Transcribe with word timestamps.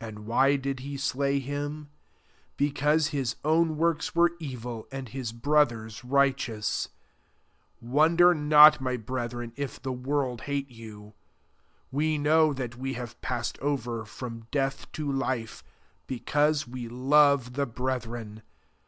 And 0.00 0.26
why 0.26 0.56
did 0.56 0.80
he 0.80 0.96
slay 0.96 1.38
him? 1.38 1.88
Becav^se 2.58 3.10
his 3.10 3.36
own 3.44 3.76
works 3.76 4.12
were 4.12 4.32
evil, 4.40 4.88
and 4.90 5.08
his 5.10 5.32
hto 5.32 5.68
ther's 5.68 6.04
righteous. 6.04 6.88
13 7.80 7.90
Wonder 7.92 8.34
not, 8.34 8.80
[my] 8.80 8.96
brethren, 8.96 9.52
if 9.54 9.80
the 9.80 9.92
world 9.92 10.40
hate 10.50 10.68
you. 10.68 11.14
14 11.92 11.92
We 11.92 12.18
know 12.18 12.52
that 12.52 12.74
we 12.74 12.94
have 12.94 13.20
passed 13.20 13.56
over 13.60 14.04
from 14.04 14.48
death 14.50 14.90
to 14.94 15.12
life, 15.12 15.62
because 16.08 16.66
we 16.66 16.88
love 16.88 17.52
the 17.52 17.64
brethren. 17.66 18.42